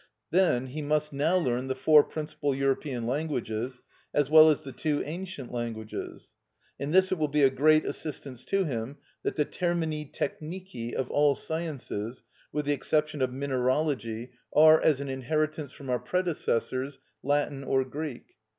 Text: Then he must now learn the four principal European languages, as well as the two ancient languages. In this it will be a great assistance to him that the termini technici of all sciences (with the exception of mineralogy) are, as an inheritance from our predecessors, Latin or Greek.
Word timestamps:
Then 0.31 0.65
he 0.65 0.81
must 0.81 1.13
now 1.13 1.37
learn 1.37 1.67
the 1.67 1.75
four 1.75 2.03
principal 2.03 2.55
European 2.55 3.05
languages, 3.05 3.81
as 4.15 4.31
well 4.31 4.49
as 4.49 4.63
the 4.63 4.71
two 4.71 5.03
ancient 5.05 5.51
languages. 5.51 6.31
In 6.79 6.89
this 6.89 7.11
it 7.11 7.19
will 7.19 7.27
be 7.27 7.43
a 7.43 7.51
great 7.51 7.85
assistance 7.85 8.43
to 8.45 8.63
him 8.63 8.97
that 9.21 9.35
the 9.35 9.45
termini 9.45 10.07
technici 10.11 10.91
of 10.95 11.11
all 11.11 11.35
sciences 11.35 12.23
(with 12.51 12.65
the 12.65 12.73
exception 12.73 13.21
of 13.21 13.31
mineralogy) 13.31 14.31
are, 14.55 14.81
as 14.81 15.01
an 15.01 15.07
inheritance 15.07 15.71
from 15.71 15.87
our 15.87 15.99
predecessors, 15.99 16.97
Latin 17.21 17.63
or 17.63 17.85
Greek. 17.85 18.33